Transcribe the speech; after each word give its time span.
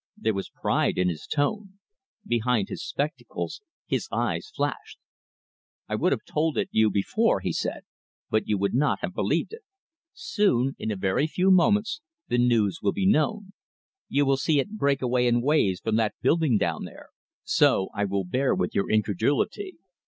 There 0.17 0.33
was 0.33 0.49
pride 0.49 0.97
in 0.97 1.09
his 1.09 1.27
tone. 1.27 1.77
Behind 2.25 2.69
his 2.69 2.83
spectacles 2.83 3.61
his 3.85 4.07
eyes 4.11 4.49
flashed. 4.49 4.97
"I 5.87 5.93
would 5.93 6.11
have 6.11 6.25
told 6.25 6.57
it 6.57 6.69
you 6.71 6.89
before," 6.89 7.41
he 7.41 7.53
said, 7.53 7.83
"but 8.27 8.47
you 8.47 8.57
would 8.57 8.73
not 8.73 8.97
have 9.01 9.13
believed 9.13 9.53
it. 9.53 9.61
Soon 10.11 10.75
in 10.79 10.89
a 10.89 10.95
very 10.95 11.27
few 11.27 11.51
moments 11.51 12.01
the 12.29 12.39
news 12.39 12.79
will 12.81 12.93
be 12.93 13.05
known. 13.05 13.53
You 14.09 14.25
will 14.25 14.37
see 14.37 14.57
it 14.59 14.71
break 14.75 15.03
away 15.03 15.27
in 15.27 15.39
waves 15.39 15.79
from 15.81 15.97
that 15.97 16.15
building 16.23 16.57
down 16.57 16.83
there, 16.85 17.09
so 17.43 17.89
I 17.93 18.05
will 18.05 18.23
bear 18.25 18.55
with 18.55 18.73
your 18.73 18.89
incredulity. 18.89 19.75